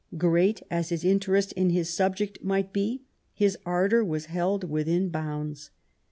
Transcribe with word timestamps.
Great 0.17 0.63
as 0.71 0.89
his 0.89 1.05
interest 1.05 1.51
in 1.53 1.69
his 1.69 1.87
subject 1.87 2.43
might 2.43 2.73
be, 2.73 3.03
his 3.35 3.55
ardour 3.67 4.03
was 4.03 4.25
held 4.25 4.63
within 4.67 5.09
bounds. 5.09 5.69